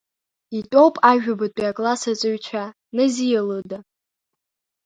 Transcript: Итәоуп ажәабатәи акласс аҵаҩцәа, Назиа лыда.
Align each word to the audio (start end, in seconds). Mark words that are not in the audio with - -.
Итәоуп 0.57 0.95
ажәабатәи 1.09 1.69
акласс 1.69 2.03
аҵаҩцәа, 2.11 2.63
Назиа 2.95 3.41
лыда. 3.47 3.79